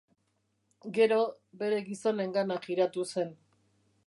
Gero, 0.95 1.19
bere 1.63 1.83
gizonengana 1.91 2.61
jiratu 2.67 3.07
zen. 3.15 3.35